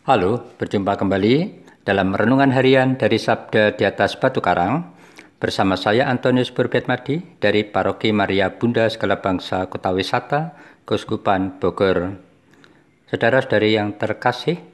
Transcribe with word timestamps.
Halo, 0.00 0.56
berjumpa 0.56 0.96
kembali 0.96 1.60
dalam 1.84 2.16
renungan 2.16 2.56
harian 2.56 2.96
dari 2.96 3.20
Sabda 3.20 3.76
di 3.76 3.84
atas 3.84 4.16
Batu 4.16 4.40
Karang 4.40 4.96
bersama 5.36 5.76
saya 5.76 6.08
Antonius 6.08 6.48
Madi 6.88 7.20
dari 7.36 7.68
Paroki 7.68 8.08
Maria 8.08 8.48
Bunda 8.48 8.88
Segala 8.88 9.20
Bangsa 9.20 9.68
Kota 9.68 9.92
Wisata, 9.92 10.56
Keuskupan 10.88 11.60
Bogor. 11.60 12.16
Saudara-saudari 13.12 13.76
yang 13.76 14.00
terkasih, 14.00 14.64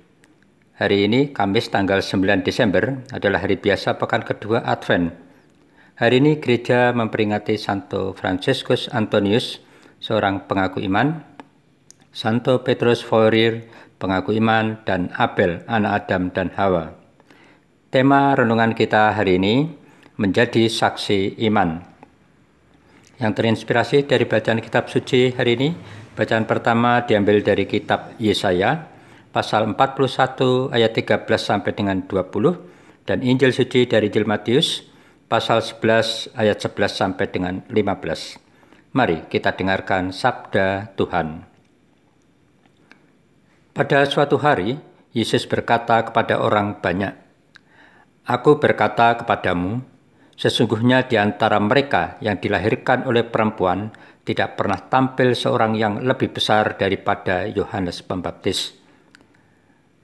hari 0.78 1.10
ini 1.10 1.34
Kamis 1.34 1.74
tanggal 1.74 2.06
9 2.06 2.46
Desember 2.46 3.02
adalah 3.10 3.42
hari 3.42 3.58
biasa 3.58 3.98
pekan 3.98 4.22
kedua 4.22 4.62
Advent. 4.62 5.10
Hari 5.98 6.22
ini 6.22 6.38
gereja 6.38 6.94
memperingati 6.94 7.58
Santo 7.58 8.14
Franciscus 8.14 8.86
Antonius, 8.94 9.58
seorang 9.98 10.46
pengaku 10.46 10.86
iman, 10.86 11.18
Santo 12.14 12.62
Petrus 12.62 13.02
Forir, 13.02 13.66
pengaku 13.96 14.36
iman, 14.36 14.80
dan 14.84 15.12
Abel, 15.16 15.64
anak 15.68 16.04
Adam 16.04 16.28
dan 16.32 16.52
Hawa. 16.56 16.92
Tema 17.88 18.36
renungan 18.36 18.76
kita 18.76 19.16
hari 19.16 19.40
ini 19.40 19.72
menjadi 20.20 20.68
saksi 20.68 21.40
iman. 21.48 21.80
Yang 23.16 23.32
terinspirasi 23.40 24.04
dari 24.04 24.28
bacaan 24.28 24.60
kitab 24.60 24.92
suci 24.92 25.32
hari 25.32 25.56
ini, 25.56 25.68
bacaan 26.12 26.44
pertama 26.44 27.04
diambil 27.08 27.40
dari 27.40 27.64
kitab 27.64 28.12
Yesaya, 28.20 28.92
pasal 29.32 29.64
41 29.72 30.72
ayat 30.72 30.92
13 30.92 31.24
sampai 31.40 31.72
dengan 31.72 32.04
20, 32.04 33.08
dan 33.08 33.24
Injil 33.24 33.56
suci 33.56 33.88
dari 33.88 34.12
Injil 34.12 34.28
Matius, 34.28 34.84
pasal 35.32 35.64
11 35.64 36.36
ayat 36.36 36.60
11 36.60 36.92
sampai 36.92 37.26
dengan 37.32 37.54
15. 37.72 38.36
Mari 38.92 39.28
kita 39.28 39.56
dengarkan 39.56 40.12
sabda 40.12 40.92
Tuhan. 40.96 41.55
Pada 43.76 44.08
suatu 44.08 44.40
hari, 44.40 44.80
Yesus 45.12 45.44
berkata 45.44 46.00
kepada 46.00 46.40
orang 46.40 46.80
banyak, 46.80 47.12
Aku 48.24 48.56
berkata 48.56 49.20
kepadamu, 49.20 49.84
sesungguhnya 50.32 51.04
di 51.04 51.20
antara 51.20 51.60
mereka 51.60 52.16
yang 52.24 52.40
dilahirkan 52.40 53.04
oleh 53.04 53.20
perempuan 53.28 53.92
tidak 54.24 54.56
pernah 54.56 54.80
tampil 54.80 55.36
seorang 55.36 55.76
yang 55.76 56.00
lebih 56.00 56.32
besar 56.32 56.80
daripada 56.80 57.44
Yohanes 57.44 58.00
Pembaptis. 58.00 58.72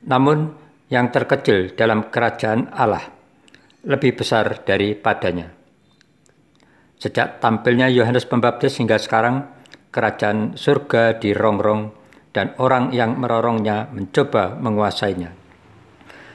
Namun, 0.04 0.52
yang 0.92 1.08
terkecil 1.08 1.72
dalam 1.72 2.12
kerajaan 2.12 2.68
Allah 2.76 3.08
lebih 3.88 4.20
besar 4.20 4.68
daripadanya. 4.68 5.48
Sejak 7.00 7.40
tampilnya 7.40 7.88
Yohanes 7.88 8.28
Pembaptis 8.28 8.76
hingga 8.76 9.00
sekarang, 9.00 9.48
kerajaan 9.88 10.60
surga 10.60 11.16
dirongrong 11.16 12.01
dan 12.32 12.56
orang 12.56 12.90
yang 12.96 13.20
merorongnya 13.20 13.92
mencoba 13.92 14.56
menguasainya. 14.56 15.36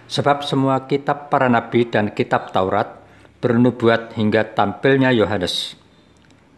Sebab 0.08 0.46
semua 0.46 0.88
kitab 0.88 1.28
para 1.28 1.52
nabi 1.52 1.84
dan 1.90 2.16
kitab 2.16 2.56
Taurat 2.56 3.04
bernubuat 3.44 4.16
hingga 4.16 4.56
tampilnya 4.56 5.12
Yohanes. 5.12 5.76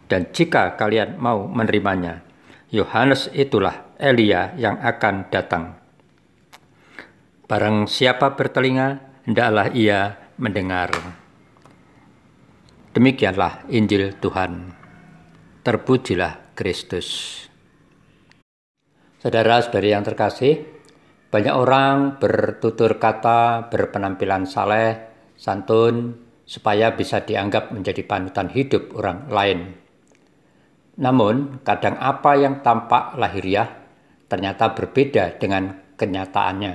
Dan 0.06 0.30
jika 0.30 0.78
kalian 0.78 1.18
mau 1.18 1.50
menerimanya, 1.50 2.22
Yohanes 2.70 3.26
itulah 3.34 3.90
Elia 3.98 4.54
yang 4.54 4.78
akan 4.78 5.26
datang. 5.34 5.74
Barang 7.50 7.90
siapa 7.90 8.38
bertelinga, 8.38 9.02
hendaklah 9.26 9.74
ia 9.74 10.30
mendengar. 10.38 10.94
Demikianlah 12.94 13.66
Injil 13.70 14.14
Tuhan. 14.18 14.74
Terpujilah 15.66 16.54
Kristus. 16.54 17.49
Saudara-saudari 19.20 19.92
yang 19.92 20.00
terkasih, 20.00 20.64
banyak 21.28 21.52
orang 21.52 22.16
bertutur 22.16 22.96
kata, 22.96 23.68
berpenampilan 23.68 24.48
saleh, 24.48 24.96
santun, 25.36 26.16
supaya 26.48 26.96
bisa 26.96 27.20
dianggap 27.20 27.68
menjadi 27.68 28.00
panutan 28.08 28.48
hidup 28.48 28.96
orang 28.96 29.28
lain. 29.28 29.58
Namun, 31.04 31.60
kadang 31.60 32.00
apa 32.00 32.32
yang 32.40 32.64
tampak 32.64 33.20
lahiriah 33.20 33.68
ternyata 34.24 34.72
berbeda 34.72 35.36
dengan 35.36 35.68
kenyataannya. 36.00 36.74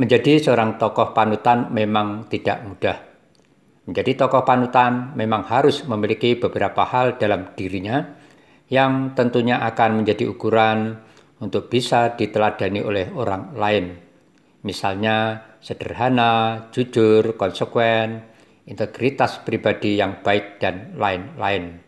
Menjadi 0.00 0.32
seorang 0.40 0.80
tokoh 0.80 1.12
panutan 1.12 1.68
memang 1.68 2.24
tidak 2.32 2.64
mudah. 2.64 2.96
Menjadi 3.84 4.24
tokoh 4.24 4.48
panutan 4.48 5.12
memang 5.12 5.44
harus 5.44 5.84
memiliki 5.84 6.40
beberapa 6.40 6.88
hal 6.88 7.20
dalam 7.20 7.52
dirinya 7.52 8.16
yang 8.72 9.12
tentunya 9.12 9.60
akan 9.60 10.00
menjadi 10.00 10.24
ukuran 10.28 11.04
untuk 11.38 11.70
bisa 11.70 12.18
diteladani 12.18 12.80
oleh 12.82 13.06
orang 13.14 13.54
lain. 13.54 13.94
Misalnya 14.66 15.46
sederhana, 15.62 16.66
jujur, 16.74 17.38
konsekuen, 17.38 18.26
integritas 18.66 19.38
pribadi 19.46 19.98
yang 19.98 20.20
baik, 20.20 20.58
dan 20.58 20.98
lain-lain. 20.98 21.78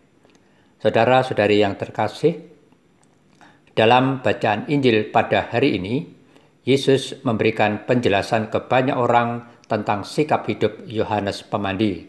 Saudara-saudari 0.80 1.60
yang 1.60 1.76
terkasih, 1.76 2.40
dalam 3.74 4.22
bacaan 4.22 4.70
Injil 4.70 5.10
pada 5.10 5.50
hari 5.50 5.76
ini, 5.76 6.08
Yesus 6.64 7.20
memberikan 7.26 7.84
penjelasan 7.84 8.48
ke 8.48 8.64
banyak 8.70 8.94
orang 8.94 9.50
tentang 9.66 10.06
sikap 10.06 10.46
hidup 10.46 10.86
Yohanes 10.86 11.42
Pemandi. 11.42 12.06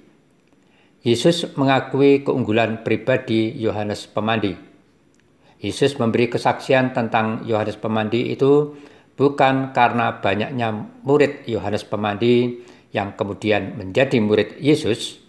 Yesus 1.01 1.57
mengakui 1.57 2.21
keunggulan 2.21 2.85
pribadi 2.85 3.49
Yohanes 3.57 4.05
Pemandi 4.05 4.70
Yesus 5.61 6.01
memberi 6.01 6.25
kesaksian 6.25 6.97
tentang 6.97 7.45
Yohanes 7.45 7.77
Pemandi 7.77 8.33
itu 8.33 8.73
bukan 9.13 9.77
karena 9.77 10.17
banyaknya 10.17 10.73
murid 11.05 11.45
Yohanes 11.45 11.85
Pemandi 11.85 12.65
yang 12.89 13.13
kemudian 13.13 13.77
menjadi 13.77 14.17
murid 14.17 14.57
Yesus, 14.57 15.21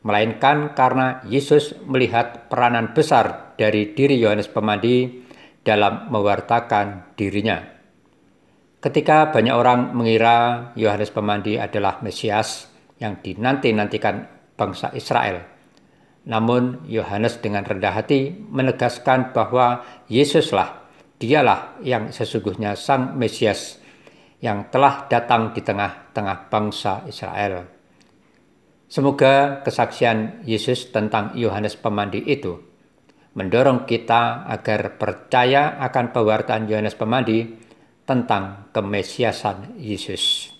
melainkan 0.00 0.72
karena 0.72 1.20
Yesus 1.28 1.76
melihat 1.84 2.48
peranan 2.48 2.96
besar 2.96 3.52
dari 3.60 3.92
diri 3.92 4.16
Yohanes 4.16 4.48
Pemandi 4.48 5.22
dalam 5.60 6.08
mewartakan 6.08 7.12
dirinya. 7.18 7.60
Ketika 8.80 9.34
banyak 9.34 9.54
orang 9.54 9.92
mengira 9.92 10.70
Yohanes 10.78 11.12
Pemandi 11.12 11.58
adalah 11.58 12.00
Mesias 12.00 12.70
yang 12.96 13.18
dinanti-nantikan 13.20 14.24
bangsa 14.56 14.94
Israel, 14.94 15.55
namun 16.26 16.82
Yohanes 16.90 17.38
dengan 17.38 17.62
rendah 17.62 17.94
hati 17.94 18.34
menegaskan 18.34 19.30
bahwa 19.30 19.86
Yesuslah, 20.10 20.82
dialah 21.22 21.78
yang 21.80 22.10
sesungguhnya 22.10 22.74
Sang 22.74 23.14
Mesias 23.14 23.78
yang 24.42 24.68
telah 24.68 25.06
datang 25.06 25.54
di 25.54 25.62
tengah-tengah 25.62 26.50
bangsa 26.50 27.06
Israel. 27.08 27.70
Semoga 28.86 29.62
kesaksian 29.62 30.46
Yesus 30.46 30.90
tentang 30.90 31.34
Yohanes 31.34 31.74
Pemandi 31.78 32.22
itu 32.22 32.58
mendorong 33.36 33.86
kita 33.86 34.48
agar 34.48 34.96
percaya 34.96 35.78
akan 35.78 36.10
pewartaan 36.10 36.66
Yohanes 36.66 36.96
Pemandi 36.96 37.44
tentang 38.06 38.70
kemesiasan 38.70 39.76
Yesus. 39.76 40.54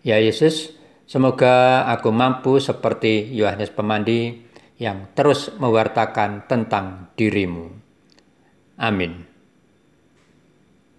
Ya 0.00 0.16
Yesus, 0.16 0.79
Semoga 1.10 1.90
aku 1.90 2.14
mampu 2.14 2.62
seperti 2.62 3.34
Yohanes 3.34 3.74
Pemandi 3.74 4.46
yang 4.78 5.10
terus 5.10 5.50
mewartakan 5.58 6.46
tentang 6.46 7.10
dirimu. 7.18 7.66
Amin. 8.78 9.29